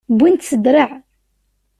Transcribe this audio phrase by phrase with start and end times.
[0.13, 0.91] Wwin-t s ddreε.